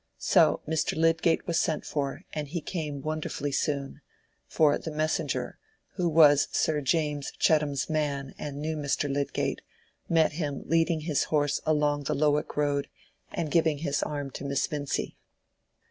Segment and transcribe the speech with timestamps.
[0.17, 0.97] So Mr.
[0.97, 4.01] Lydgate was sent for and he came wonderfully soon,
[4.47, 5.59] for the messenger,
[5.93, 9.07] who was Sir James Chettam's man and knew Mr.
[9.07, 9.61] Lydgate,
[10.09, 12.87] met him leading his horse along the Lowick road
[13.31, 15.17] and giving his arm to Miss Vincy.